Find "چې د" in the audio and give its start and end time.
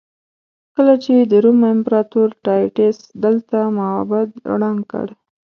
1.03-1.33